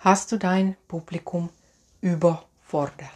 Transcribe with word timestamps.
hast 0.00 0.32
du 0.32 0.38
dein 0.38 0.76
Publikum 0.88 1.50
überfordert. 2.00 3.08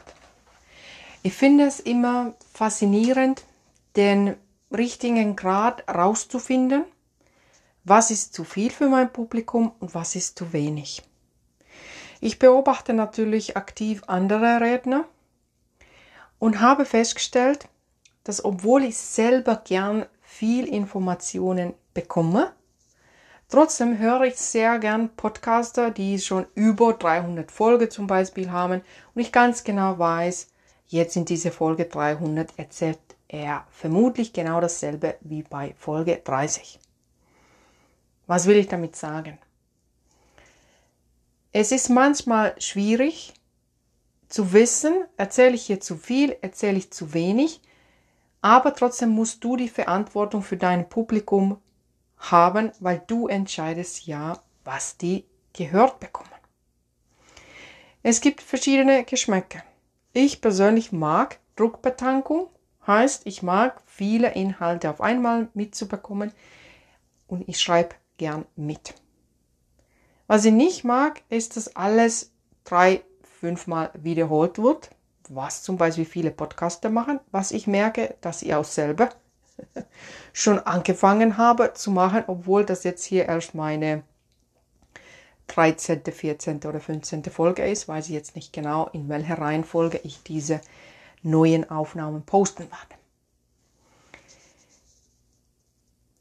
Ich 1.22 1.32
finde 1.32 1.64
es 1.64 1.80
immer 1.80 2.34
faszinierend, 2.52 3.44
den 3.96 4.36
richtigen 4.70 5.34
Grad 5.36 5.88
rauszufinden, 5.88 6.84
was 7.84 8.10
ist 8.10 8.34
zu 8.34 8.44
viel 8.44 8.70
für 8.70 8.88
mein 8.88 9.12
Publikum 9.12 9.72
und 9.80 9.94
was 9.94 10.14
ist 10.14 10.38
zu 10.38 10.52
wenig. 10.52 11.02
Ich 12.20 12.38
beobachte 12.38 12.92
natürlich 12.92 13.56
aktiv 13.56 14.02
andere 14.06 14.60
Redner 14.60 15.04
und 16.38 16.60
habe 16.60 16.84
festgestellt, 16.84 17.68
dass 18.24 18.44
obwohl 18.44 18.84
ich 18.84 18.98
selber 18.98 19.56
gern 19.56 20.06
viel 20.22 20.66
Informationen 20.66 21.74
bekomme, 21.94 22.52
trotzdem 23.48 23.98
höre 23.98 24.22
ich 24.22 24.36
sehr 24.36 24.78
gern 24.78 25.10
Podcaster, 25.16 25.90
die 25.90 26.18
schon 26.18 26.46
über 26.54 26.94
300 26.94 27.50
Folgen 27.50 27.90
zum 27.90 28.06
Beispiel 28.06 28.50
haben 28.50 28.82
und 29.14 29.20
ich 29.20 29.32
ganz 29.32 29.64
genau 29.64 29.98
weiß, 29.98 30.48
jetzt 30.86 31.16
in 31.16 31.24
dieser 31.24 31.52
Folge 31.52 31.86
300 31.86 32.58
erzählt 32.58 32.98
er 33.28 33.66
vermutlich 33.70 34.32
genau 34.32 34.60
dasselbe 34.60 35.16
wie 35.20 35.42
bei 35.42 35.74
Folge 35.78 36.20
30. 36.22 36.78
Was 38.26 38.46
will 38.46 38.56
ich 38.56 38.68
damit 38.68 38.96
sagen? 38.96 39.38
Es 41.52 41.72
ist 41.72 41.88
manchmal 41.88 42.54
schwierig 42.60 43.34
zu 44.28 44.52
wissen, 44.52 45.04
erzähle 45.16 45.54
ich 45.54 45.66
hier 45.66 45.80
zu 45.80 45.96
viel, 45.96 46.36
erzähle 46.40 46.78
ich 46.78 46.90
zu 46.90 47.14
wenig, 47.14 47.60
aber 48.40 48.74
trotzdem 48.74 49.10
musst 49.10 49.44
du 49.44 49.56
die 49.56 49.68
Verantwortung 49.68 50.42
für 50.42 50.56
dein 50.56 50.88
Publikum 50.88 51.58
haben, 52.18 52.72
weil 52.80 53.02
du 53.06 53.28
entscheidest 53.28 54.06
ja, 54.06 54.40
was 54.64 54.96
die 54.96 55.24
gehört 55.52 56.00
bekommen. 56.00 56.30
Es 58.02 58.20
gibt 58.20 58.42
verschiedene 58.42 59.04
Geschmäcker. 59.04 59.62
Ich 60.12 60.40
persönlich 60.40 60.92
mag 60.92 61.38
Druckbetankung, 61.56 62.48
heißt, 62.86 63.26
ich 63.26 63.42
mag 63.42 63.80
viele 63.86 64.32
Inhalte 64.32 64.90
auf 64.90 65.00
einmal 65.00 65.48
mitzubekommen 65.54 66.32
und 67.26 67.48
ich 67.48 67.60
schreibe 67.60 67.94
gern 68.18 68.44
mit. 68.56 68.94
Was 70.26 70.44
ich 70.44 70.52
nicht 70.52 70.84
mag, 70.84 71.22
ist, 71.28 71.56
dass 71.56 71.76
alles 71.76 72.32
drei, 72.64 73.02
fünfmal 73.40 73.90
wiederholt 73.94 74.58
wird 74.58 74.90
was 75.28 75.62
zum 75.62 75.76
Beispiel 75.76 76.04
viele 76.04 76.30
Podcaster 76.30 76.90
machen, 76.90 77.20
was 77.30 77.50
ich 77.50 77.66
merke, 77.66 78.16
dass 78.20 78.42
ich 78.42 78.54
auch 78.54 78.64
selber 78.64 79.10
schon 80.32 80.58
angefangen 80.58 81.36
habe 81.36 81.74
zu 81.74 81.90
machen, 81.90 82.24
obwohl 82.26 82.64
das 82.64 82.84
jetzt 82.84 83.04
hier 83.04 83.26
erst 83.26 83.54
meine 83.54 84.02
13., 85.48 86.02
14. 86.04 86.60
oder 86.64 86.80
15. 86.80 87.24
Folge 87.24 87.64
ist, 87.68 87.86
weiß 87.86 88.06
ich 88.06 88.14
jetzt 88.14 88.34
nicht 88.34 88.52
genau, 88.52 88.88
in 88.92 89.08
welcher 89.08 89.38
Reihenfolge 89.38 90.00
ich 90.02 90.22
diese 90.22 90.60
neuen 91.22 91.68
Aufnahmen 91.70 92.22
posten 92.22 92.64
werde. 92.64 93.00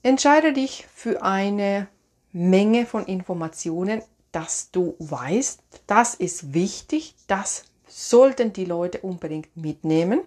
Entscheide 0.02 0.52
dich 0.52 0.86
für 0.94 1.24
eine 1.24 1.88
Menge 2.34 2.86
von 2.86 3.06
Informationen, 3.06 4.02
dass 4.34 4.72
du 4.72 4.96
weißt, 5.00 5.62
das 5.88 6.16
ist 6.16 6.54
wichtig, 6.54 7.16
das 7.28 7.66
sollten 7.88 8.52
die 8.52 8.66
Leute 8.66 9.00
unbedingt 9.00 9.56
mitnehmen. 9.56 10.22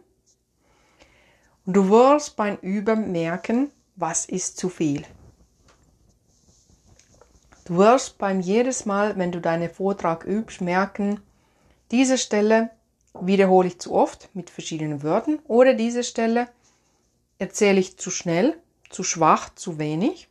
Und 1.66 1.74
du 1.74 1.90
wirst 1.90 2.36
beim 2.36 2.56
Üben 2.58 3.10
merken, 3.12 3.72
was 3.96 4.24
ist 4.24 4.56
zu 4.56 4.68
viel. 4.68 5.04
Du 7.64 7.78
wirst 7.78 8.18
beim 8.18 8.40
jedes 8.40 8.86
Mal, 8.86 9.18
wenn 9.18 9.32
du 9.32 9.40
deinen 9.40 9.68
Vortrag 9.68 10.24
übst, 10.24 10.60
merken, 10.60 11.20
diese 11.90 12.18
Stelle 12.18 12.70
wiederhole 13.20 13.68
ich 13.68 13.80
zu 13.80 13.92
oft 13.92 14.28
mit 14.34 14.50
verschiedenen 14.50 15.02
Wörtern 15.02 15.40
oder 15.48 15.74
diese 15.74 16.04
Stelle 16.04 16.48
erzähle 17.38 17.80
ich 17.80 17.98
zu 17.98 18.10
schnell, 18.10 18.56
zu 18.88 19.02
schwach, 19.02 19.52
zu 19.54 19.78
wenig. 19.78 20.28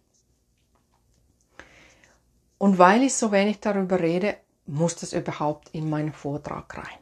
Und 2.57 2.77
weil 2.77 3.03
ich 3.03 3.13
so 3.13 3.33
wenig 3.33 3.59
darüber 3.59 3.99
rede, 3.99 4.37
muss 4.65 4.95
das 4.95 5.11
überhaupt 5.11 5.69
in 5.73 5.89
meinen 5.89 6.13
Vortrag 6.13 6.77
rein. 6.77 6.97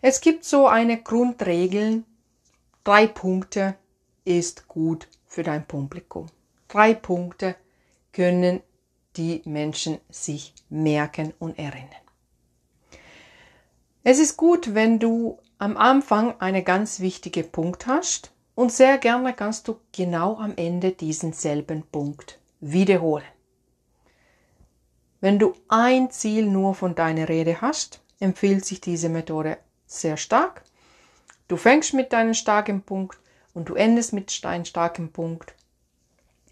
Es 0.00 0.20
gibt 0.20 0.44
so 0.44 0.66
eine 0.66 1.02
Grundregel, 1.02 2.04
drei 2.84 3.06
Punkte 3.06 3.76
ist 4.24 4.68
gut 4.68 5.08
für 5.26 5.42
dein 5.42 5.66
Publikum. 5.66 6.26
Drei 6.68 6.94
Punkte 6.94 7.56
können 8.12 8.62
die 9.16 9.42
Menschen 9.44 9.98
sich 10.08 10.54
merken 10.68 11.34
und 11.38 11.58
erinnern. 11.58 11.90
Es 14.02 14.18
ist 14.18 14.36
gut, 14.36 14.74
wenn 14.74 14.98
du 14.98 15.38
am 15.58 15.76
Anfang 15.76 16.38
einen 16.40 16.64
ganz 16.64 17.00
wichtigen 17.00 17.50
Punkt 17.50 17.86
hast 17.86 18.32
und 18.54 18.70
sehr 18.70 18.98
gerne 18.98 19.32
kannst 19.32 19.66
du 19.66 19.76
genau 19.92 20.36
am 20.36 20.54
Ende 20.56 20.92
diesen 20.92 21.32
selben 21.32 21.84
Punkt 21.84 22.38
wiederholen. 22.60 23.24
Wenn 25.20 25.38
du 25.38 25.54
ein 25.68 26.10
Ziel 26.10 26.46
nur 26.46 26.74
von 26.74 26.94
deiner 26.94 27.28
Rede 27.28 27.62
hast, 27.62 28.02
empfiehlt 28.20 28.64
sich 28.64 28.80
diese 28.80 29.08
Methode 29.08 29.56
sehr 29.86 30.18
stark. 30.18 30.62
Du 31.48 31.56
fängst 31.56 31.92
mit 31.92 32.12
deinem 32.12 32.34
starken 32.34 32.82
Punkt 32.82 33.18
und 33.52 33.68
du 33.68 33.74
endest 33.74 34.12
mit 34.12 34.44
deinem 34.44 34.64
starken 34.64 35.12
Punkt. 35.12 35.54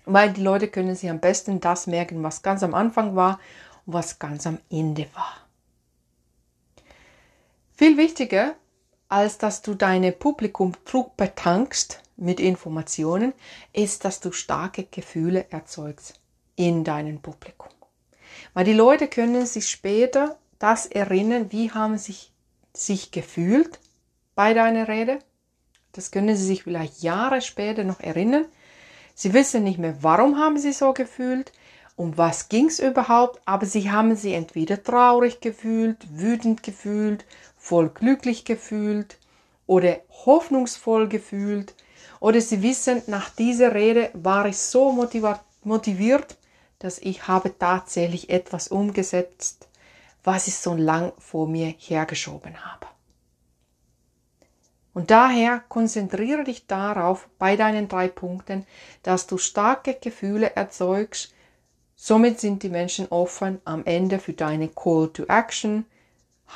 Weil 0.05 0.33
die 0.33 0.43
Leute 0.43 0.69
können 0.69 0.95
sich 0.95 1.09
am 1.09 1.21
besten 1.21 1.61
das 1.61 1.87
merken, 1.87 2.23
was 2.23 2.43
ganz 2.43 2.63
am 2.63 2.75
Anfang 2.75 3.17
war 3.17 3.41
und 3.87 3.95
was 3.95 4.19
ganz 4.19 4.47
am 4.47 4.59
Ende 4.71 5.07
war. 5.15 5.47
Viel 7.75 7.97
wichtiger, 7.97 8.55
als 9.09 9.39
dass 9.39 9.63
du 9.63 9.75
deine 9.75 10.13
Publikum 10.13 10.73
Druck 10.85 11.17
betankst 11.17 12.01
mit 12.17 12.39
Informationen, 12.41 13.33
ist, 13.73 14.05
dass 14.05 14.21
du 14.21 14.33
starke 14.33 14.85
Gefühle 14.85 15.47
erzeugst 15.51 16.21
in 16.57 16.85
deinem 16.85 17.21
Publikum. 17.21 17.69
Weil 18.55 18.65
die 18.65 18.73
Leute 18.73 19.09
können 19.09 19.47
sich 19.47 19.69
später 19.69 20.39
das 20.59 20.87
erinnern, 20.87 21.51
wie 21.51 21.71
haben 21.71 21.99
sich 21.99 22.33
sich 22.75 23.11
gefühlt 23.11 23.79
bei 24.35 24.55
deiner 24.55 24.89
Rede. 24.89 25.19
Das 25.93 26.11
können 26.11 26.37
sie 26.37 26.47
sich 26.47 26.63
vielleicht 26.63 27.03
Jahre 27.03 27.43
später 27.43 27.85
noch 27.85 28.01
erinnern. 28.01 28.47
Sie 29.15 29.35
wissen 29.35 29.65
nicht 29.65 29.79
mehr, 29.79 30.03
warum 30.03 30.39
haben 30.39 30.59
sie 30.59 30.73
so 30.73 30.93
gefühlt, 30.93 31.53
um 31.97 32.17
was 32.17 32.49
ging 32.49 32.67
es 32.67 32.79
überhaupt, 32.79 33.41
aber 33.45 33.67
sie 33.67 33.91
haben 33.91 34.17
sie 34.17 34.33
entweder 34.33 34.83
traurig 34.83 35.41
gefühlt, 35.41 35.99
wütend 36.11 36.63
gefühlt, 36.63 37.27
voll 37.57 37.91
glücklich 37.91 38.45
gefühlt 38.45 39.19
oder 39.67 39.99
hoffnungsvoll 40.25 41.09
gefühlt 41.09 41.75
oder 42.21 42.41
sie 42.41 42.63
wissen, 42.63 43.03
nach 43.07 43.31
dieser 43.31 43.75
Rede 43.75 44.11
war 44.15 44.47
ich 44.47 44.57
so 44.57 44.93
motiviert, 45.65 46.37
dass 46.79 46.99
ich 46.99 47.29
habe 47.29 47.57
tatsächlich 47.59 48.31
etwas 48.31 48.69
umgesetzt, 48.69 49.69
was 50.25 50.47
ich 50.47 50.57
so 50.57 50.75
lang 50.75 51.13
vor 51.19 51.47
mir 51.47 51.75
hergeschoben 51.79 52.65
habe. 52.65 52.87
Und 54.95 55.11
daher 55.11 55.61
konzentriere 55.69 56.45
dich 56.45 56.67
darauf 56.67 57.29
bei 57.39 57.57
deinen 57.57 57.89
drei 57.89 58.09
Punkten, 58.09 58.67
dass 59.03 59.27
du 59.27 59.39
starke 59.39 59.95
Gefühle 59.95 60.55
erzeugst. 60.55 61.33
Somit 61.97 62.41
sind 62.41 62.63
die 62.63 62.69
Menschen 62.69 63.09
offen 63.09 63.61
am 63.65 63.85
Ende 63.87 64.19
für 64.19 64.35
deine 64.35 64.69
Call 64.69 65.09
to 65.13 65.25
Action, 65.25 65.87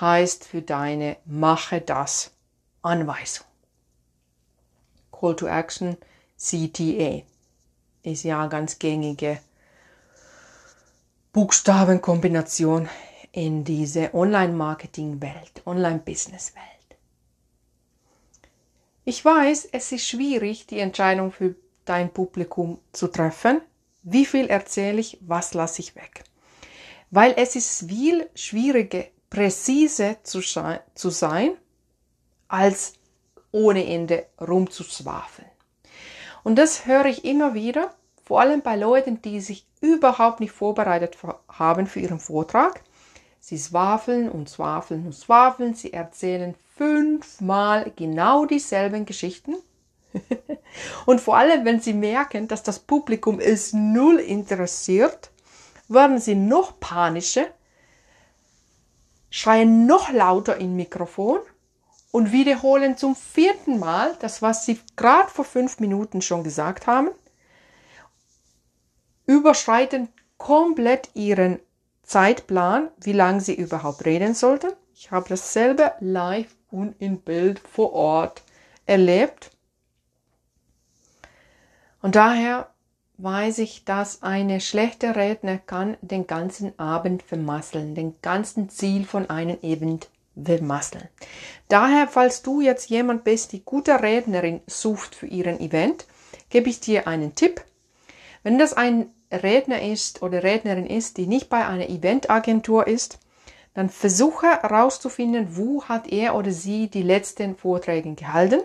heißt 0.00 0.44
für 0.44 0.60
deine 0.60 1.16
Mache 1.24 1.80
das 1.80 2.32
Anweisung. 2.82 3.46
Call 5.12 5.36
to 5.36 5.46
Action, 5.46 5.96
CTA, 6.36 7.22
ist 8.02 8.24
ja 8.24 8.46
ganz 8.48 8.78
gängige 8.78 9.38
Buchstabenkombination 11.32 12.88
in 13.32 13.64
diese 13.64 14.12
Online-Marketing-Welt, 14.14 15.62
Online-Business-Welt. 15.64 16.75
Ich 19.08 19.24
weiß, 19.24 19.68
es 19.70 19.92
ist 19.92 20.08
schwierig, 20.08 20.66
die 20.66 20.80
Entscheidung 20.80 21.30
für 21.30 21.54
dein 21.84 22.12
Publikum 22.12 22.80
zu 22.90 23.06
treffen. 23.06 23.60
Wie 24.02 24.26
viel 24.26 24.48
erzähle 24.48 24.98
ich, 24.98 25.18
was 25.20 25.54
lasse 25.54 25.80
ich 25.80 25.94
weg? 25.94 26.24
Weil 27.12 27.32
es 27.36 27.54
ist 27.54 27.88
viel 27.88 28.28
schwieriger, 28.34 29.04
präzise 29.30 30.16
zu, 30.24 30.40
zu 30.40 31.10
sein, 31.10 31.52
als 32.48 32.94
ohne 33.52 33.86
Ende 33.86 34.26
rumzuswafeln. 34.40 35.48
Und 36.42 36.56
das 36.56 36.86
höre 36.86 37.06
ich 37.06 37.24
immer 37.24 37.54
wieder, 37.54 37.94
vor 38.24 38.40
allem 38.40 38.62
bei 38.62 38.74
Leuten, 38.74 39.22
die 39.22 39.40
sich 39.40 39.68
überhaupt 39.80 40.40
nicht 40.40 40.52
vorbereitet 40.52 41.16
haben 41.48 41.86
für 41.86 42.00
ihren 42.00 42.18
Vortrag 42.18 42.82
Sie 43.48 43.58
swafeln 43.58 44.28
und 44.28 44.48
swafeln 44.48 45.06
und 45.06 45.12
swafeln. 45.12 45.74
Sie 45.74 45.92
erzählen 45.92 46.56
fünfmal 46.76 47.92
genau 47.96 48.44
dieselben 48.44 49.06
Geschichten. 49.06 49.56
und 51.06 51.20
vor 51.20 51.36
allem, 51.36 51.64
wenn 51.64 51.80
sie 51.80 51.94
merken, 51.94 52.48
dass 52.48 52.62
das 52.62 52.78
Publikum 52.78 53.40
es 53.40 53.72
null 53.72 54.18
interessiert, 54.18 55.30
werden 55.88 56.18
sie 56.18 56.34
noch 56.34 56.78
panischer, 56.80 57.46
schreien 59.30 59.86
noch 59.86 60.10
lauter 60.10 60.56
im 60.56 60.76
Mikrofon 60.76 61.40
und 62.12 62.32
wiederholen 62.32 62.96
zum 62.96 63.14
vierten 63.14 63.78
Mal 63.78 64.16
das, 64.20 64.42
was 64.42 64.64
sie 64.64 64.80
gerade 64.96 65.30
vor 65.30 65.44
fünf 65.44 65.80
Minuten 65.80 66.22
schon 66.22 66.44
gesagt 66.44 66.86
haben, 66.86 67.10
überschreiten 69.26 70.08
komplett 70.38 71.10
ihren 71.14 71.58
Zeitplan, 72.02 72.90
wie 72.98 73.12
lange 73.12 73.40
sie 73.40 73.54
überhaupt 73.54 74.04
reden 74.04 74.34
sollten. 74.34 74.72
Ich 74.94 75.10
habe 75.10 75.28
dasselbe 75.28 75.92
live 76.00 76.54
und 76.70 76.94
in 77.00 77.20
Bild 77.20 77.58
vor 77.58 77.92
Ort 77.92 78.42
erlebt. 78.86 79.50
Und 82.02 82.14
daher 82.16 82.68
weiß 83.18 83.58
ich, 83.58 83.84
dass 83.84 84.22
eine 84.22 84.60
schlechte 84.60 85.16
Redner 85.16 85.58
kann 85.58 85.96
den 86.02 86.26
ganzen 86.26 86.78
Abend 86.78 87.22
vermasseln, 87.22 87.94
den 87.94 88.14
ganzen 88.20 88.68
Ziel 88.68 89.04
von 89.04 89.30
einem 89.30 89.58
Event 89.62 90.08
vermasseln. 90.36 91.08
Daher, 91.68 92.08
falls 92.08 92.42
du 92.42 92.60
jetzt 92.60 92.90
jemand 92.90 93.24
bist, 93.24 93.52
die 93.52 93.64
gute 93.64 94.02
Rednerin 94.02 94.60
sucht 94.66 95.14
für 95.14 95.26
ihren 95.26 95.58
Event, 95.60 96.06
gebe 96.50 96.68
ich 96.68 96.80
dir 96.80 97.08
einen 97.08 97.34
Tipp. 97.34 97.64
Wenn 98.42 98.58
das 98.58 98.74
ein 98.74 99.10
Redner 99.32 99.82
ist 99.82 100.22
oder 100.22 100.42
Rednerin 100.42 100.86
ist, 100.86 101.16
die 101.16 101.26
nicht 101.26 101.48
bei 101.48 101.66
einer 101.66 101.88
Eventagentur 101.88 102.86
ist, 102.86 103.18
dann 103.76 103.90
versuche 103.90 104.46
herauszufinden, 104.46 105.54
wo 105.54 105.84
hat 105.84 106.08
er 106.08 106.34
oder 106.34 106.50
sie 106.50 106.88
die 106.88 107.02
letzten 107.02 107.56
Vorträge 107.56 108.14
gehalten. 108.14 108.62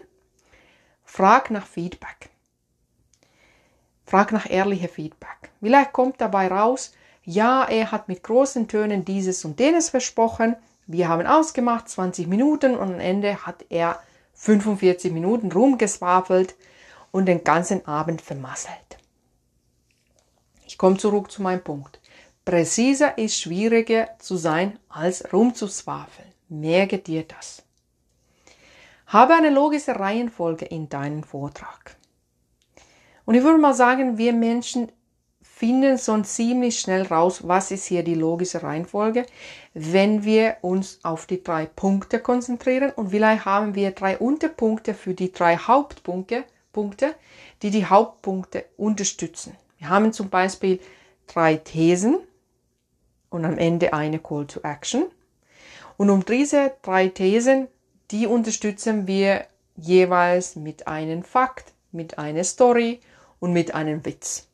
Frag 1.04 1.52
nach 1.52 1.68
Feedback. 1.68 2.30
Frag 4.06 4.32
nach 4.32 4.50
ehrlichem 4.50 4.88
Feedback. 4.88 5.52
Vielleicht 5.60 5.92
kommt 5.92 6.22
dabei 6.22 6.48
raus, 6.48 6.94
ja, 7.26 7.66
er 7.66 7.92
hat 7.92 8.08
mit 8.08 8.24
großen 8.24 8.70
Tönen 8.70 9.04
dieses 9.04 9.44
und 9.44 9.60
jenes 9.60 9.90
versprochen. 9.90 10.56
Wir 10.88 11.10
haben 11.10 11.28
ausgemacht 11.28 11.90
20 11.90 12.28
Minuten 12.28 12.78
und 12.78 12.94
am 12.94 13.00
Ende 13.02 13.46
hat 13.46 13.66
er 13.70 14.02
45 14.36 15.12
Minuten 15.12 15.52
rumgeswafelt 15.52 16.56
und 17.12 17.26
den 17.26 17.44
ganzen 17.44 17.86
Abend 17.86 18.22
vermasselt. 18.22 18.98
Ich 20.66 20.78
komme 20.78 20.96
zurück 20.96 21.30
zu 21.30 21.42
meinem 21.42 21.64
Punkt. 21.64 22.01
Präziser 22.52 23.18
ist 23.18 23.40
schwieriger 23.40 24.10
zu 24.20 24.36
sein, 24.36 24.78
als 24.90 25.32
rumzuzwafeln. 25.32 26.28
Merke 26.50 26.98
dir 26.98 27.24
das. 27.24 27.64
Habe 29.08 29.36
eine 29.36 29.52
logische 29.52 29.98
Reihenfolge 29.98 30.66
in 30.66 30.90
deinem 30.90 31.24
Vortrag. 31.24 31.96
Und 33.24 33.36
ich 33.36 33.44
würde 33.44 33.58
mal 33.58 33.74
sagen, 33.74 34.18
wir 34.18 34.34
Menschen 34.34 34.92
finden 35.42 35.98
schon 35.98 36.26
ziemlich 36.26 36.78
schnell 36.78 37.04
raus, 37.04 37.48
was 37.48 37.72
ist 37.72 37.86
hier 37.86 38.04
die 38.04 38.16
logische 38.16 38.62
Reihenfolge, 38.62 39.26
wenn 39.74 40.26
wir 40.26 40.58
uns 40.60 41.00
auf 41.04 41.28
die 41.28 41.42
drei 41.42 41.66
Punkte 41.66 42.20
konzentrieren. 42.20 42.92
Und 42.92 43.12
vielleicht 43.12 43.46
haben 43.46 43.76
wir 43.76 43.92
drei 43.92 44.18
Unterpunkte 44.18 44.94
für 44.94 45.14
die 45.14 45.32
drei 45.32 45.56
Hauptpunkte, 45.56 46.44
Punkte, 46.74 47.16
die 47.62 47.70
die 47.70 47.86
Hauptpunkte 47.86 48.66
unterstützen. 48.76 49.56
Wir 49.78 49.88
haben 49.88 50.12
zum 50.12 50.30
Beispiel 50.30 50.82
drei 51.28 51.56
Thesen 51.56 52.18
und 53.32 53.46
am 53.46 53.58
Ende 53.58 53.94
eine 53.94 54.20
Call 54.20 54.46
to 54.46 54.60
Action. 54.62 55.06
Und 55.98 56.12
um 56.12 56.24
diese 56.24 56.74
drei 56.84 57.08
Thesen, 57.08 57.68
die 58.12 58.28
unterstützen 58.28 59.08
wir 59.08 59.48
jeweils 59.76 60.56
mit 60.56 60.88
einem 60.88 61.24
Fakt, 61.24 61.74
mit 61.92 62.20
einer 62.20 62.44
Story 62.44 63.00
und 63.40 63.54
mit 63.54 63.74
einem 63.74 64.06
Witz. 64.06 64.48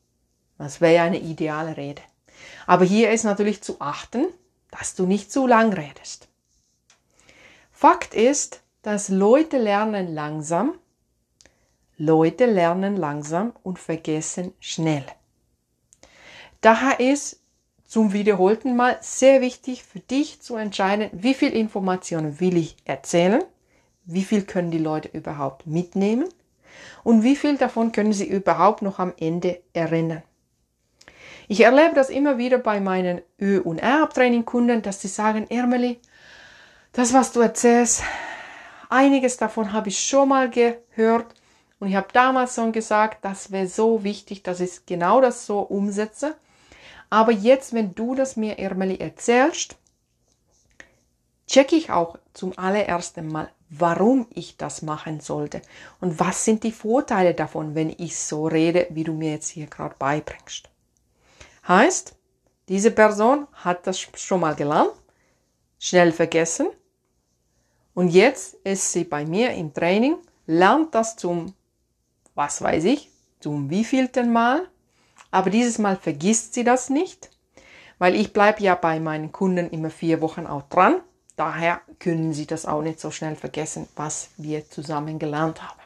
Das 0.57 0.79
wäre 0.79 1.03
eine 1.03 1.19
ideale 1.19 1.75
Rede. 1.75 2.01
Aber 2.65 2.85
hier 2.85 3.11
ist 3.11 3.23
natürlich 3.23 3.61
zu 3.61 3.81
achten, 3.81 4.27
dass 4.71 4.95
du 4.95 5.05
nicht 5.05 5.31
zu 5.31 5.47
lang 5.47 5.73
redest. 5.73 6.27
Fakt 7.71 8.13
ist, 8.13 8.61
dass 8.81 9.09
Leute 9.09 9.57
lernen 9.57 10.13
langsam, 10.13 10.73
Leute 11.97 12.45
lernen 12.45 12.95
langsam 12.95 13.53
und 13.63 13.79
vergessen 13.79 14.53
schnell. 14.59 15.05
Daher 16.61 16.99
ist 16.99 17.39
zum 17.97 18.13
wiederholten 18.13 18.75
Mal 18.75 18.99
sehr 19.01 19.41
wichtig 19.41 19.81
für 19.81 19.97
dich 19.97 20.39
zu 20.39 20.55
entscheiden, 20.55 21.09
wie 21.13 21.33
viel 21.33 21.49
Informationen 21.49 22.39
will 22.39 22.55
ich 22.55 22.77
erzählen, 22.85 23.43
wie 24.05 24.21
viel 24.21 24.43
können 24.43 24.69
die 24.69 24.77
Leute 24.77 25.07
überhaupt 25.07 25.65
mitnehmen 25.65 26.29
und 27.03 27.23
wie 27.23 27.35
viel 27.35 27.57
davon 27.57 27.91
können 27.91 28.13
sie 28.13 28.27
überhaupt 28.27 28.83
noch 28.83 28.99
am 28.99 29.13
Ende 29.19 29.63
erinnern. 29.73 30.21
Ich 31.47 31.61
erlebe 31.61 31.95
das 31.95 32.11
immer 32.11 32.37
wieder 32.37 32.59
bei 32.59 32.79
meinen 32.79 33.23
Ö- 33.41 33.61
und 33.61 33.79
R-Training-Kunden, 33.79 34.83
dass 34.83 35.01
sie 35.01 35.07
sagen, 35.07 35.47
Ermeli, 35.49 35.99
das, 36.91 37.15
was 37.15 37.31
du 37.31 37.39
erzählst, 37.39 38.03
einiges 38.89 39.37
davon 39.37 39.73
habe 39.73 39.89
ich 39.89 39.97
schon 39.97 40.29
mal 40.29 40.51
gehört 40.51 41.33
und 41.79 41.87
ich 41.87 41.95
habe 41.95 42.09
damals 42.13 42.53
schon 42.53 42.73
gesagt, 42.73 43.25
das 43.25 43.51
wäre 43.51 43.65
so 43.65 44.03
wichtig, 44.03 44.43
dass 44.43 44.59
ich 44.59 44.85
genau 44.85 45.19
das 45.19 45.47
so 45.47 45.61
umsetze. 45.61 46.35
Aber 47.09 47.31
jetzt, 47.31 47.73
wenn 47.73 47.95
du 47.95 48.15
das 48.15 48.35
mir, 48.35 48.59
Ermeli, 48.59 48.97
erzählst, 48.97 49.75
checke 51.47 51.75
ich 51.75 51.89
auch 51.89 52.17
zum 52.33 52.57
allerersten 52.57 53.27
Mal, 53.27 53.49
warum 53.69 54.27
ich 54.33 54.57
das 54.57 54.81
machen 54.81 55.19
sollte. 55.19 55.61
Und 55.99 56.19
was 56.19 56.43
sind 56.45 56.63
die 56.63 56.71
Vorteile 56.71 57.33
davon, 57.33 57.75
wenn 57.75 57.89
ich 57.89 58.17
so 58.17 58.47
rede, 58.47 58.87
wie 58.89 59.03
du 59.03 59.13
mir 59.13 59.31
jetzt 59.31 59.49
hier 59.49 59.67
gerade 59.67 59.95
beibringst. 59.97 60.69
Heißt, 61.67 62.15
diese 62.69 62.91
Person 62.91 63.47
hat 63.53 63.87
das 63.87 63.99
schon 63.99 64.41
mal 64.41 64.55
gelernt, 64.55 64.91
schnell 65.79 66.11
vergessen. 66.11 66.67
Und 67.93 68.09
jetzt 68.09 68.55
ist 68.63 68.91
sie 68.91 69.05
bei 69.05 69.25
mir 69.25 69.51
im 69.53 69.73
Training, 69.73 70.17
lernt 70.45 70.93
das 70.93 71.15
zum, 71.15 71.53
was 72.35 72.61
weiß 72.61 72.83
ich, 72.85 73.09
zum 73.39 73.69
wievielten 73.69 74.31
Mal 74.31 74.67
aber 75.31 75.49
dieses 75.49 75.77
Mal 75.77 75.97
vergisst 75.97 76.53
sie 76.53 76.63
das 76.63 76.89
nicht, 76.89 77.29
weil 77.99 78.15
ich 78.15 78.33
bleibe 78.33 78.61
ja 78.63 78.75
bei 78.75 78.99
meinen 78.99 79.31
Kunden 79.31 79.69
immer 79.69 79.89
vier 79.89 80.21
Wochen 80.21 80.45
auch 80.45 80.63
dran. 80.63 81.01
Daher 81.35 81.81
können 81.99 82.33
sie 82.33 82.47
das 82.47 82.65
auch 82.65 82.81
nicht 82.81 82.99
so 82.99 83.11
schnell 83.11 83.35
vergessen, 83.35 83.87
was 83.95 84.29
wir 84.37 84.69
zusammen 84.69 85.19
gelernt 85.19 85.61
haben. 85.61 85.79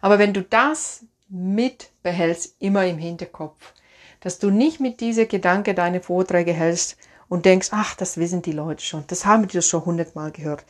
Aber 0.00 0.18
wenn 0.18 0.34
du 0.34 0.42
das 0.42 1.04
mitbehältst, 1.28 2.56
immer 2.60 2.86
im 2.86 2.98
Hinterkopf, 2.98 3.72
dass 4.20 4.38
du 4.38 4.50
nicht 4.50 4.80
mit 4.80 5.00
dieser 5.00 5.26
Gedanke 5.26 5.74
deine 5.74 6.00
Vorträge 6.00 6.52
hältst 6.52 6.96
und 7.28 7.44
denkst, 7.44 7.68
ach, 7.72 7.94
das 7.96 8.16
wissen 8.16 8.42
die 8.42 8.52
Leute 8.52 8.84
schon, 8.84 9.04
das 9.06 9.26
haben 9.26 9.48
die 9.48 9.60
schon 9.62 9.84
hundertmal 9.84 10.30
gehört. 10.30 10.64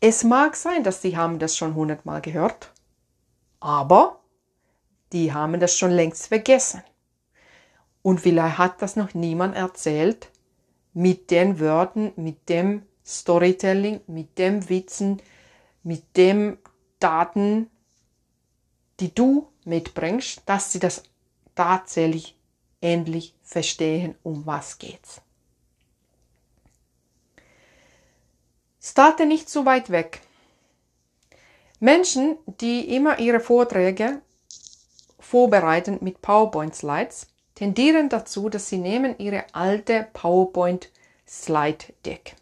Es 0.00 0.24
mag 0.24 0.56
sein, 0.56 0.84
dass 0.84 1.00
die 1.00 1.16
haben 1.16 1.38
das 1.38 1.56
schon 1.56 1.74
hundertmal 1.74 2.20
gehört, 2.20 2.72
aber 3.60 4.19
die 5.12 5.32
haben 5.32 5.58
das 5.60 5.76
schon 5.76 5.90
längst 5.90 6.28
vergessen. 6.28 6.82
Und 8.02 8.20
vielleicht 8.20 8.58
hat 8.58 8.82
das 8.82 8.96
noch 8.96 9.14
niemand 9.14 9.56
erzählt 9.56 10.30
mit 10.92 11.30
den 11.30 11.60
Wörtern, 11.60 12.12
mit 12.16 12.48
dem 12.48 12.82
Storytelling, 13.04 14.00
mit 14.06 14.38
dem 14.38 14.68
Witzen, 14.68 15.20
mit 15.82 16.16
dem 16.16 16.58
Daten, 16.98 17.70
die 19.00 19.14
du 19.14 19.48
mitbringst, 19.64 20.42
dass 20.46 20.72
sie 20.72 20.78
das 20.78 21.02
tatsächlich 21.54 22.36
endlich 22.80 23.34
verstehen, 23.42 24.14
um 24.22 24.46
was 24.46 24.78
geht's. 24.78 25.20
Starte 28.80 29.26
nicht 29.26 29.48
zu 29.48 29.66
weit 29.66 29.90
weg. 29.90 30.20
Menschen, 31.80 32.38
die 32.60 32.94
immer 32.94 33.18
ihre 33.18 33.40
Vorträge 33.40 34.22
vorbereiten 35.30 35.98
mit 36.00 36.20
PowerPoint-Slides, 36.22 37.28
tendieren 37.54 38.08
dazu, 38.08 38.48
dass 38.48 38.68
sie 38.68 38.78
nehmen 38.78 39.14
ihre 39.18 39.44
alte 39.52 40.08
PowerPoint-Slide-Deck. 40.12 42.34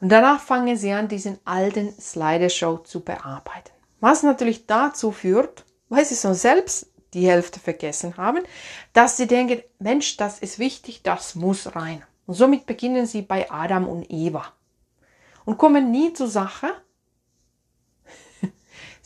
Und 0.00 0.10
danach 0.10 0.40
fangen 0.40 0.76
sie 0.76 0.92
an, 0.92 1.08
diesen 1.08 1.40
alten 1.44 1.92
Slideshow 2.00 2.84
zu 2.84 3.00
bearbeiten. 3.00 3.72
Was 3.98 4.22
natürlich 4.22 4.66
dazu 4.66 5.10
führt, 5.10 5.64
weil 5.88 6.04
sie 6.04 6.14
so 6.14 6.32
selbst 6.32 6.86
die 7.12 7.26
Hälfte 7.26 7.58
vergessen 7.58 8.16
haben, 8.16 8.44
dass 8.92 9.16
sie 9.16 9.26
denken, 9.26 9.60
Mensch, 9.80 10.16
das 10.16 10.38
ist 10.38 10.60
wichtig, 10.60 11.02
das 11.02 11.34
muss 11.34 11.74
rein. 11.74 12.04
Und 12.26 12.34
somit 12.34 12.66
beginnen 12.66 13.06
sie 13.06 13.22
bei 13.22 13.50
Adam 13.50 13.88
und 13.88 14.06
Eva 14.10 14.44
und 15.44 15.58
kommen 15.58 15.90
nie 15.90 16.12
zur 16.12 16.28
Sache, 16.28 16.68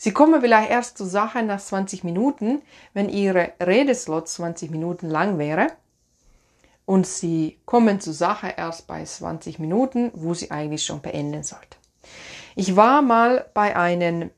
Sie 0.01 0.13
kommen 0.13 0.39
vielleicht 0.39 0.69
erst 0.69 0.97
zur 0.97 1.07
Sache 1.07 1.43
nach 1.43 1.59
20 1.59 2.05
Minuten, 2.05 2.61
wenn 2.93 3.09
Ihre 3.09 3.51
Redeslot 3.61 4.29
20 4.29 4.71
Minuten 4.71 5.09
lang 5.09 5.37
wäre. 5.37 5.67
Und 6.85 7.05
Sie 7.05 7.59
kommen 7.65 7.99
zur 7.99 8.13
Sache 8.13 8.53
erst 8.55 8.87
bei 8.87 9.03
20 9.03 9.59
Minuten, 9.59 10.11
wo 10.13 10.33
Sie 10.33 10.51
eigentlich 10.51 10.85
schon 10.85 11.01
beenden 11.01 11.43
sollten. 11.43 11.75
Ich 12.55 12.77
war 12.77 13.01
mal 13.01 13.49
bei 13.53 13.75
einem, 13.75 14.31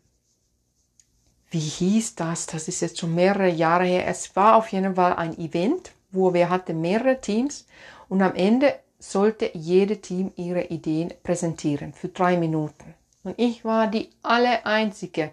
wie 1.51 1.59
hieß 1.59 2.15
das? 2.15 2.47
Das 2.47 2.67
ist 2.67 2.81
jetzt 2.81 2.97
schon 2.97 3.13
mehrere 3.13 3.49
Jahre 3.49 3.85
her. 3.85 4.07
Es 4.07 4.35
war 4.35 4.55
auf 4.55 4.69
jeden 4.69 4.95
Fall 4.95 5.13
ein 5.13 5.37
Event, 5.37 5.91
wo 6.09 6.33
wir 6.33 6.49
hatten 6.49 6.81
mehrere 6.81 7.21
Teams 7.21 7.67
und 8.09 8.23
am 8.23 8.33
Ende 8.33 8.73
sollte 8.97 9.51
jede 9.53 10.01
Team 10.01 10.31
ihre 10.37 10.63
Ideen 10.63 11.13
präsentieren 11.21 11.93
für 11.93 12.07
drei 12.07 12.35
Minuten. 12.35 12.95
Und 13.23 13.37
ich 13.37 13.63
war 13.63 13.85
die 13.85 14.09
alle 14.23 14.65
einzige, 14.65 15.29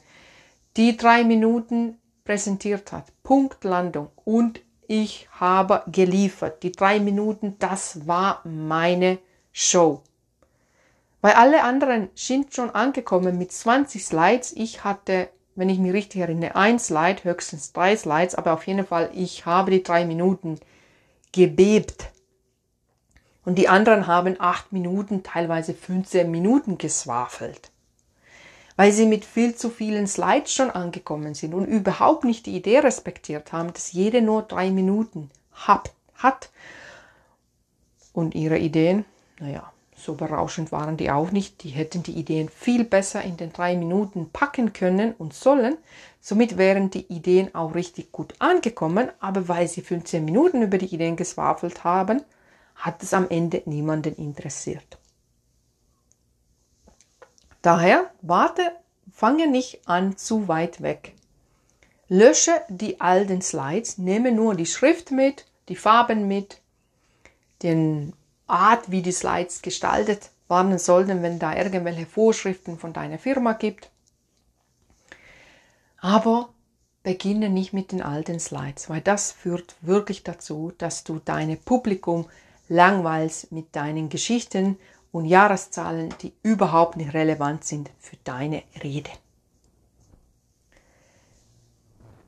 die 0.79 0.97
drei 0.97 1.25
Minuten 1.25 1.99
präsentiert 2.25 2.93
hat. 2.93 3.07
Punktlandung. 3.25 4.11
Und 4.25 4.61
ich 4.87 5.29
habe 5.33 5.83
geliefert. 5.89 6.63
Die 6.63 6.73
drei 6.73 7.01
Minuten, 7.01 7.57
das 7.59 8.07
war 8.07 8.41
meine 8.45 9.19
Show. 9.53 10.03
Weil 11.21 11.33
alle 11.33 11.65
anderen 11.65 12.09
sind 12.15 12.55
schon 12.55 12.71
angekommen 12.71 13.37
mit 13.39 13.51
20 13.51 14.05
Slides. 14.05 14.53
Ich 14.53 14.85
hatte, 14.85 15.29
wenn 15.57 15.69
ich 15.69 15.81
mich 15.81 15.93
richtig 15.93 16.21
erinnere, 16.21 16.55
ein 16.55 16.79
Slide, 16.79 17.25
höchstens 17.25 17.73
drei 17.73 17.97
Slides, 17.97 18.37
aber 18.37 18.53
auf 18.53 18.67
jeden 18.67 18.87
Fall, 18.87 19.11
ich 19.15 19.47
habe 19.47 19.73
die 19.73 19.83
drei 19.83 20.05
Minuten 20.05 20.61
gebebt. 21.33 22.13
Und 23.45 23.57
die 23.57 23.69
anderen 23.69 24.07
haben 24.07 24.37
acht 24.39 24.73
Minuten, 24.73 25.25
teilweise 25.25 25.75
15 25.75 26.31
Minuten 26.31 26.79
geswafelt. 26.79 27.73
Weil 28.79 28.93
sie 28.93 29.07
mit 29.07 29.25
viel 29.25 29.57
zu 29.57 29.71
vielen 29.71 30.07
Slides 30.07 30.53
schon 30.53 30.71
angekommen 30.71 31.35
sind 31.35 31.53
und 31.53 31.65
überhaupt 31.65 32.23
nicht 32.23 32.47
die 32.47 32.55
Idee 32.55 32.79
respektiert 32.79 33.53
haben, 33.53 33.73
dass 33.73 33.91
jede 33.91 34.23
nur 34.23 34.43
drei 34.43 34.71
Minuten 34.71 35.33
hat. 35.67 36.51
Und 38.13 38.37
ihre 38.37 38.57
Ideen, 38.57 39.05
naja, 39.41 39.73
so 39.97 40.15
berauschend 40.15 40.71
waren 40.71 40.97
die 40.97 41.11
auch 41.11 41.33
nicht. 41.33 41.65
Die 41.65 41.71
hätten 41.71 42.05
die 42.05 42.13
Ideen 42.13 42.49
viel 42.49 42.85
besser 42.85 43.21
in 43.23 43.37
den 43.37 43.53
drei 43.53 43.75
Minuten 43.75 44.31
packen 44.31 44.73
können 44.73 45.13
und 45.13 45.35
sollen. 45.35 45.77
Somit 46.21 46.57
wären 46.57 46.89
die 46.89 47.13
Ideen 47.13 47.53
auch 47.57 47.75
richtig 47.75 48.13
gut 48.13 48.35
angekommen. 48.39 49.09
Aber 49.19 49.49
weil 49.49 49.67
sie 49.67 49.83
15 49.83 50.25
Minuten 50.25 50.63
über 50.63 50.79
die 50.79 50.95
Ideen 50.95 51.17
geswafelt 51.17 51.83
haben, 51.83 52.23
hat 52.77 53.03
es 53.03 53.13
am 53.13 53.29
Ende 53.29 53.61
niemanden 53.67 54.15
interessiert. 54.15 54.99
Daher 57.63 58.11
warte, 58.23 58.63
fange 59.13 59.49
nicht 59.49 59.87
an 59.89 60.17
zu 60.17 60.49
weit 60.49 60.81
weg. 60.83 61.15
Lösche 62.09 62.53
die 62.69 63.01
alten 63.01 63.43
Slides, 63.43 63.99
nehme 63.99 64.33
nur 64.33 64.55
die 64.55 64.67
Schrift 64.67 65.11
mit, 65.11 65.47
die 65.69 65.77
Farben 65.77 66.27
mit, 66.27 66.61
den 67.63 68.15
Art, 68.47 68.91
wie 68.91 69.03
die 69.03 69.13
Slides 69.13 69.63
gestaltet 69.63 70.31
werden 70.49 70.79
sollten, 70.79 71.23
wenn 71.23 71.39
da 71.39 71.55
irgendwelche 71.55 72.07
Vorschriften 72.07 72.79
von 72.79 72.93
deiner 72.93 73.19
Firma 73.19 73.53
gibt. 73.53 73.91
Aber 76.01 76.49
beginne 77.03 77.51
nicht 77.51 77.73
mit 77.73 77.93
den 77.93 78.03
alten 78.03 78.41
Slides, 78.41 78.89
weil 78.89 79.01
das 79.01 79.33
führt 79.33 79.77
wirklich 79.81 80.23
dazu, 80.25 80.73
dass 80.79 81.05
du 81.05 81.21
dein 81.25 81.59
Publikum 81.59 82.27
langweilst 82.69 83.53
mit 83.53 83.75
deinen 83.75 84.09
Geschichten 84.09 84.79
und 85.13 85.25
Jahreszahlen, 85.25 86.15
die 86.23 86.35
überhaupt 86.43 86.97
nicht 86.97 87.15
relevant 87.15 87.65
sind 87.65 87.91
für 87.99 88.17
deine 88.25 88.63
Rede. 88.83 89.11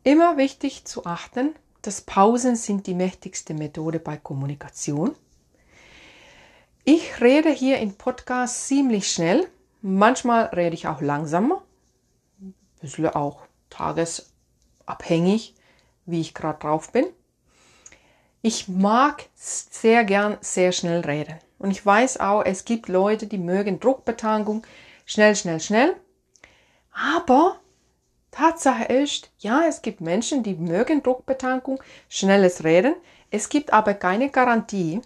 Immer 0.03 0.37
wichtig 0.37 0.87
zu 0.87 1.05
achten, 1.05 1.55
dass 1.83 2.01
Pausen 2.01 2.57
sind 2.57 2.87
die 2.87 2.95
mächtigste 2.95 3.55
Methode 3.55 4.01
bei 4.01 4.17
Kommunikation. 4.17 5.15
Ich 6.85 7.21
rede 7.21 7.51
hier 7.51 7.79
im 7.79 7.95
Podcast 7.95 8.67
ziemlich 8.67 9.11
schnell. 9.11 9.47
Manchmal 9.83 10.47
rede 10.47 10.75
ich 10.75 10.89
auch 10.89 11.01
langsamer. 11.01 11.63
Ein 12.41 12.55
bisschen 12.81 13.09
auch 13.09 13.43
tagesabhängig, 13.69 15.55
wie 16.07 16.21
ich 16.21 16.35
gerade 16.35 16.59
drauf 16.59 16.93
bin. 16.93 17.07
Ich 18.43 18.69
mag 18.69 19.27
sehr 19.35 20.05
gern 20.05 20.39
sehr 20.41 20.73
schnell 20.73 21.01
reden. 21.01 21.39
Und 21.59 21.71
ich 21.71 21.85
weiß 21.85 22.21
auch, 22.21 22.43
es 22.43 22.65
gibt 22.65 22.89
Leute, 22.89 23.27
die 23.27 23.39
mögen 23.39 23.81
Druckbetankung 23.81 24.67
schnell, 25.05 25.37
schnell, 25.37 25.61
schnell. 25.61 25.95
Aber 26.93 27.61
Tatsache 28.31 28.85
ist, 28.85 29.31
ja, 29.41 29.65
es 29.69 29.83
gibt 29.83 30.01
Menschen, 30.01 30.43
die 30.43 30.55
mögen 30.55 31.03
Druckbetankung, 31.03 31.83
schnelles 32.09 32.65
Reden. 32.65 32.95
Es 33.31 33.51
gibt 33.51 33.73
aber 33.73 33.93
keine 33.95 34.31
Garantie, 34.31 35.03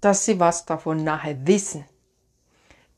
dass 0.00 0.24
sie 0.24 0.38
was 0.38 0.66
davon 0.66 1.02
nachher 1.02 1.46
wissen. 1.46 1.84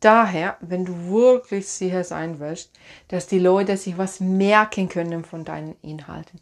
Daher, 0.00 0.58
wenn 0.60 0.84
du 0.84 1.10
wirklich 1.10 1.66
sicher 1.66 2.04
sein 2.04 2.38
willst, 2.38 2.70
dass 3.08 3.26
die 3.26 3.38
Leute 3.38 3.76
sich 3.76 3.96
was 3.96 4.20
merken 4.20 4.88
können 4.88 5.24
von 5.24 5.44
deinen 5.44 5.76
Inhalten, 5.80 6.40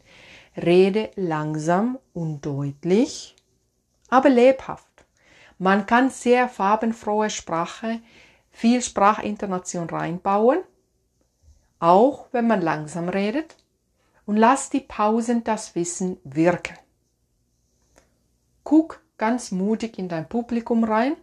rede 0.57 1.09
langsam 1.15 1.97
und 2.13 2.45
deutlich, 2.45 3.36
aber 4.09 4.29
lebhaft. 4.29 4.85
Man 5.57 5.85
kann 5.85 6.09
sehr 6.09 6.49
farbenfrohe 6.49 7.29
Sprache, 7.29 7.99
viel 8.51 8.81
Sprachintonation 8.81 9.89
reinbauen, 9.89 10.59
auch 11.79 12.27
wenn 12.31 12.47
man 12.47 12.61
langsam 12.61 13.09
redet, 13.09 13.55
und 14.25 14.35
lass 14.35 14.69
die 14.69 14.81
Pausen 14.81 15.43
das 15.43 15.73
Wissen 15.75 16.17
wirken. 16.23 16.77
Guck 18.63 19.01
ganz 19.17 19.51
mutig 19.51 19.97
in 19.97 20.09
dein 20.09 20.27
Publikum 20.27 20.83
rein. 20.83 21.15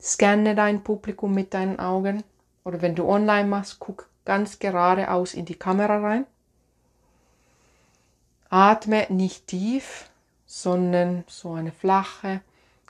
Scanne 0.00 0.56
dein 0.56 0.82
Publikum 0.82 1.32
mit 1.32 1.54
deinen 1.54 1.78
Augen. 1.78 2.24
Oder 2.64 2.82
wenn 2.82 2.96
du 2.96 3.08
online 3.08 3.48
machst, 3.48 3.78
guck 3.78 4.08
ganz 4.24 4.58
geradeaus 4.58 5.34
in 5.34 5.44
die 5.44 5.54
Kamera 5.54 5.98
rein. 6.00 6.26
Atme 8.50 9.06
nicht 9.08 9.46
tief, 9.46 10.10
sondern 10.52 11.24
so 11.28 11.54
eine 11.54 11.72
flache, 11.72 12.42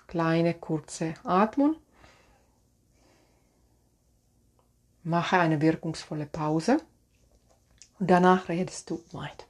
kleine, 0.08 0.52
kurze 0.52 1.14
Atmung. 1.22 1.76
Mache 5.04 5.38
eine 5.38 5.60
wirkungsvolle 5.60 6.26
Pause 6.26 6.78
und 8.00 8.10
danach 8.10 8.48
redest 8.48 8.90
du 8.90 9.00
weiter. 9.12 9.44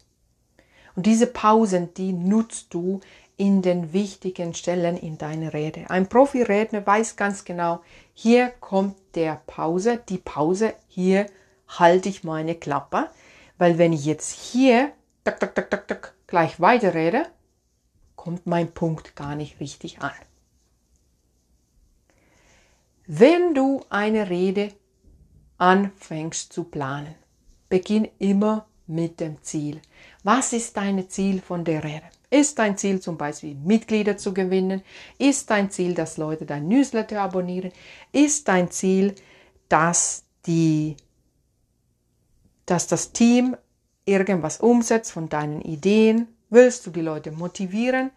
Und 0.95 1.07
diese 1.07 1.27
Pausen, 1.27 1.95
die 1.95 2.13
nutzt 2.13 2.75
du 2.75 3.01
in 3.39 3.63
den 3.63 3.95
wichtigen 3.95 4.53
Stellen 4.53 4.99
in 4.99 5.17
deiner 5.17 5.55
Rede. 5.55 5.89
Ein 5.89 6.07
Profi-Redner 6.07 6.87
weiß 6.87 7.17
ganz 7.17 7.47
genau, 7.47 7.81
hier 8.13 8.51
kommt 8.61 8.97
der 9.15 9.41
Pause, 9.47 10.01
die 10.11 10.19
Pause, 10.19 10.75
hier 10.87 11.27
halte 11.67 12.11
ich 12.11 12.25
meine 12.25 12.57
Klappe, 12.57 13.09
weil 13.57 13.79
wenn 13.79 13.95
ich 13.95 14.05
jetzt 14.05 14.33
hier 14.33 14.93
tak, 15.25 15.41
tak, 15.41 15.55
tak, 15.55 15.71
tak, 15.71 15.89
tak, 15.89 16.15
gleich 16.27 16.61
weiterrede, 16.61 17.27
kommt 18.23 18.47
mein 18.47 18.71
Punkt 18.73 19.17
gar 19.17 19.35
nicht 19.35 19.59
richtig 19.59 20.01
an. 20.01 20.13
Wenn 23.05 23.53
du 23.53 23.81
eine 23.91 24.31
Rede 24.31 24.73
anfängst 25.59 26.53
zu 26.53 26.63
planen, 26.63 27.17
beginn 27.69 28.07
immer 28.21 28.67
mit 28.87 29.19
dem 29.19 29.43
Ziel. 29.43 29.81
Was 30.23 30.53
ist 30.53 30.77
dein 30.77 31.09
Ziel 31.11 31.41
von 31.41 31.65
der 31.65 31.83
Rede? 31.83 32.05
Ist 32.31 32.61
dein 32.61 32.79
Ziel 32.79 33.01
zum 33.01 33.19
Beispiel 33.19 33.57
Mitglieder 33.57 34.17
zu 34.17 34.33
gewinnen? 34.33 34.85
Ist 35.19 35.51
dein 35.51 35.73
Ziel, 35.73 35.93
dass 35.93 36.17
Leute 36.17 36.47
dein 36.47 36.69
Newsletter 36.69 37.21
abonnieren? 37.23 37.73
Ist 38.13 38.47
dein 38.47 38.71
Ziel, 38.71 39.17
dass 39.69 40.23
die, 40.47 40.97
dass 42.67 42.87
das 42.87 43.11
Team 43.11 43.57
irgendwas 44.05 44.61
umsetzt 44.61 45.11
von 45.11 45.29
deinen 45.29 45.61
Ideen? 45.63 46.29
Willst 46.53 46.87
du 46.87 46.91
die 46.91 47.01
Leute 47.01 47.33
motivieren? 47.33 48.11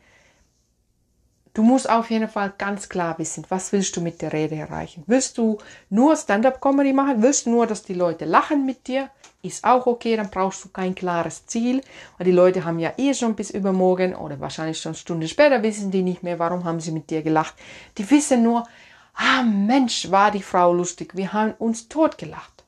Du 1.53 1.63
musst 1.63 1.89
auf 1.89 2.11
jeden 2.11 2.27
Fall 2.27 2.51
ganz 2.57 2.89
klar 2.89 3.17
wissen, 3.17 3.45
was 3.47 3.71
willst 3.71 3.95
du 3.95 4.01
mit 4.01 4.21
der 4.21 4.33
Rede 4.33 4.55
erreichen? 4.55 5.05
Willst 5.07 5.37
du 5.37 5.59
nur 5.89 6.17
Stand-up-Comedy 6.17 6.91
machen? 6.91 7.21
Willst 7.21 7.45
du 7.45 7.51
nur, 7.51 7.65
dass 7.65 7.83
die 7.83 7.93
Leute 7.93 8.25
lachen 8.25 8.65
mit 8.65 8.87
dir? 8.87 9.09
Ist 9.41 9.63
auch 9.63 9.87
okay, 9.87 10.17
dann 10.17 10.29
brauchst 10.29 10.65
du 10.65 10.67
kein 10.67 10.95
klares 10.95 11.45
Ziel. 11.45 11.81
Weil 12.17 12.25
die 12.25 12.33
Leute 12.33 12.65
haben 12.65 12.79
ja 12.79 12.91
eh 12.97 13.13
schon 13.13 13.37
bis 13.37 13.51
übermorgen 13.51 14.13
oder 14.13 14.37
wahrscheinlich 14.41 14.81
schon 14.81 14.95
Stunden 14.95 15.29
später 15.29 15.63
wissen 15.63 15.89
die 15.89 16.03
nicht 16.03 16.21
mehr, 16.21 16.37
warum 16.37 16.65
haben 16.65 16.81
sie 16.81 16.91
mit 16.91 17.09
dir 17.09 17.21
gelacht. 17.21 17.53
Die 17.97 18.11
wissen 18.11 18.43
nur, 18.43 18.67
ah 19.13 19.43
Mensch, 19.43 20.11
war 20.11 20.31
die 20.31 20.43
Frau 20.43 20.73
lustig, 20.73 21.15
wir 21.15 21.31
haben 21.31 21.53
uns 21.57 21.87
totgelacht. 21.87 22.65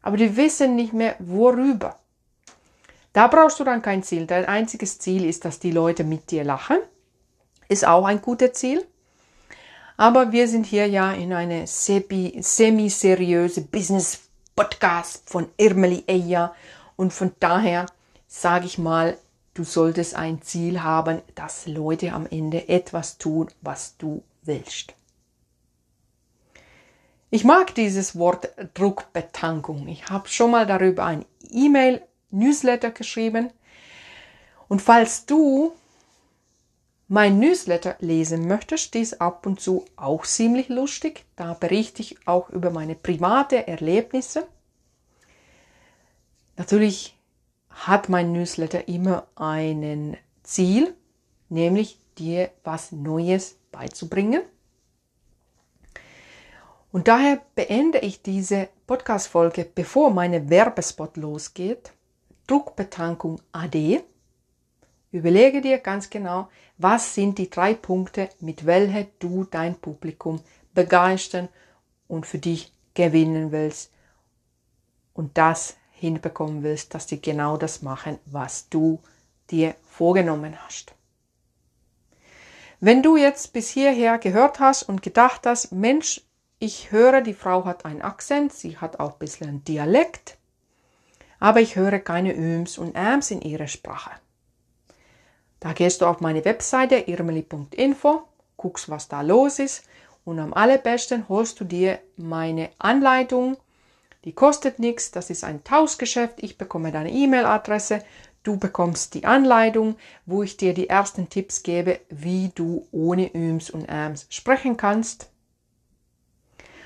Aber 0.00 0.16
die 0.16 0.36
wissen 0.36 0.76
nicht 0.76 0.92
mehr, 0.92 1.16
worüber. 1.18 1.98
Da 3.12 3.26
brauchst 3.26 3.60
du 3.60 3.64
dann 3.64 3.82
kein 3.82 4.02
Ziel. 4.02 4.26
Dein 4.26 4.46
einziges 4.46 4.98
Ziel 4.98 5.24
ist, 5.24 5.44
dass 5.44 5.58
die 5.58 5.70
Leute 5.70 6.04
mit 6.04 6.30
dir 6.30 6.44
lachen 6.44 6.78
ist 7.72 7.86
auch 7.86 8.04
ein 8.04 8.20
gutes 8.22 8.52
Ziel. 8.52 8.86
Aber 9.96 10.30
wir 10.32 10.46
sind 10.46 10.66
hier 10.66 10.86
ja 10.86 11.12
in 11.12 11.32
eine 11.32 11.66
semi-seriöse 11.66 13.62
Business-Podcast 13.62 15.22
von 15.28 15.48
Irmeli 15.56 16.04
Eya 16.06 16.54
und 16.96 17.12
von 17.12 17.32
daher 17.40 17.86
sage 18.28 18.66
ich 18.66 18.78
mal, 18.78 19.16
du 19.54 19.64
solltest 19.64 20.14
ein 20.14 20.42
Ziel 20.42 20.82
haben, 20.82 21.22
dass 21.34 21.66
Leute 21.66 22.12
am 22.12 22.26
Ende 22.26 22.68
etwas 22.68 23.18
tun, 23.18 23.48
was 23.60 23.96
du 23.96 24.22
willst. 24.42 24.94
Ich 27.30 27.44
mag 27.44 27.74
dieses 27.74 28.16
Wort 28.18 28.48
Druckbetankung. 28.74 29.88
Ich 29.88 30.08
habe 30.10 30.28
schon 30.28 30.50
mal 30.50 30.66
darüber 30.66 31.04
ein 31.06 31.24
E-Mail-Newsletter 32.32 32.90
geschrieben. 32.90 33.50
Und 34.68 34.80
falls 34.80 35.26
du 35.26 35.72
mein 37.08 37.38
Newsletter 37.38 37.96
lesen 38.00 38.48
möchtest, 38.48 38.94
ist 38.96 39.20
ab 39.20 39.44
und 39.46 39.60
zu 39.60 39.84
auch 39.96 40.24
ziemlich 40.24 40.68
lustig. 40.68 41.24
Da 41.36 41.54
berichte 41.54 42.00
ich 42.00 42.26
auch 42.26 42.48
über 42.50 42.70
meine 42.70 42.94
private 42.94 43.68
Erlebnisse. 43.68 44.46
Natürlich 46.56 47.16
hat 47.68 48.08
mein 48.08 48.32
Newsletter 48.32 48.88
immer 48.88 49.26
einen 49.34 50.16
Ziel, 50.42 50.94
nämlich 51.48 51.98
dir 52.18 52.50
was 52.64 52.92
Neues 52.92 53.56
beizubringen. 53.72 54.42
Und 56.92 57.08
daher 57.08 57.40
beende 57.54 57.98
ich 57.98 58.20
diese 58.22 58.68
Podcast-Folge, 58.86 59.66
bevor 59.74 60.10
meine 60.10 60.50
Werbespot 60.50 61.16
losgeht. 61.16 61.92
Druckbetankung 62.52 63.40
AD. 63.52 64.04
Überlege 65.10 65.62
dir 65.62 65.78
ganz 65.78 66.10
genau, 66.10 66.50
was 66.76 67.14
sind 67.14 67.38
die 67.38 67.48
drei 67.48 67.72
Punkte, 67.72 68.28
mit 68.40 68.66
welchen 68.66 69.06
du 69.20 69.44
dein 69.44 69.74
Publikum 69.74 70.38
begeistern 70.74 71.48
und 72.08 72.26
für 72.26 72.36
dich 72.36 72.70
gewinnen 72.92 73.52
willst 73.52 73.90
und 75.14 75.38
das 75.38 75.78
hinbekommen 75.92 76.62
willst, 76.62 76.92
dass 76.92 77.08
sie 77.08 77.22
genau 77.22 77.56
das 77.56 77.80
machen, 77.80 78.18
was 78.26 78.68
du 78.68 79.00
dir 79.50 79.74
vorgenommen 79.84 80.62
hast. 80.62 80.92
Wenn 82.80 83.02
du 83.02 83.16
jetzt 83.16 83.54
bis 83.54 83.70
hierher 83.70 84.18
gehört 84.18 84.60
hast 84.60 84.82
und 84.82 85.00
gedacht 85.00 85.46
hast, 85.46 85.72
Mensch, 85.72 86.20
ich 86.58 86.92
höre, 86.92 87.22
die 87.22 87.32
Frau 87.32 87.64
hat 87.64 87.86
einen 87.86 88.02
Akzent, 88.02 88.52
sie 88.52 88.76
hat 88.76 89.00
auch 89.00 89.14
ein 89.14 89.18
bisschen 89.20 89.64
Dialekt, 89.64 90.36
aber 91.42 91.60
ich 91.60 91.74
höre 91.74 91.98
keine 91.98 92.36
Öms 92.36 92.78
und 92.78 92.94
Äms 92.94 93.32
in 93.32 93.40
ihrer 93.40 93.66
Sprache. 93.66 94.12
Da 95.58 95.72
gehst 95.72 96.00
du 96.00 96.06
auf 96.06 96.20
meine 96.20 96.44
Webseite 96.44 96.94
irmeli.info, 96.94 98.22
guckst, 98.56 98.88
was 98.88 99.08
da 99.08 99.22
los 99.22 99.58
ist 99.58 99.82
und 100.24 100.38
am 100.38 100.54
allerbesten 100.54 101.28
holst 101.28 101.58
du 101.58 101.64
dir 101.64 101.98
meine 102.16 102.70
Anleitung. 102.78 103.56
Die 104.24 104.32
kostet 104.32 104.78
nichts, 104.78 105.10
das 105.10 105.30
ist 105.30 105.42
ein 105.42 105.64
Tauschgeschäft. 105.64 106.40
Ich 106.40 106.58
bekomme 106.58 106.92
deine 106.92 107.10
E-Mail-Adresse, 107.10 108.04
du 108.44 108.56
bekommst 108.56 109.14
die 109.14 109.24
Anleitung, 109.24 109.96
wo 110.26 110.44
ich 110.44 110.58
dir 110.58 110.74
die 110.74 110.88
ersten 110.88 111.28
Tipps 111.28 111.64
gebe, 111.64 111.98
wie 112.08 112.52
du 112.54 112.86
ohne 112.92 113.34
Öms 113.34 113.68
und 113.68 113.86
Äms 113.86 114.28
sprechen 114.30 114.76
kannst. 114.76 115.28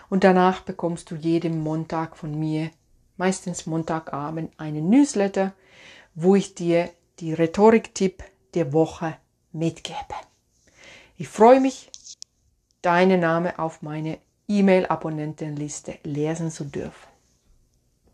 Und 0.08 0.24
danach 0.24 0.62
bekommst 0.62 1.10
du 1.10 1.14
jeden 1.14 1.60
Montag 1.60 2.16
von 2.16 2.38
mir, 2.38 2.70
meistens 3.16 3.66
Montagabend, 3.66 4.52
einen 4.58 4.88
Newsletter, 4.88 5.52
wo 6.14 6.34
ich 6.34 6.54
dir 6.54 6.90
die 7.20 7.32
Rhetorik-Tipp 7.32 8.22
der 8.54 8.72
Woche 8.72 9.16
mitgebe. 9.52 9.96
Ich 11.16 11.28
freue 11.28 11.60
mich, 11.60 11.90
deinen 12.82 13.20
Namen 13.20 13.58
auf 13.58 13.82
meine 13.82 14.18
E-Mail-Abonnentenliste 14.48 15.98
lesen 16.04 16.50
zu 16.50 16.64
dürfen. 16.64 17.15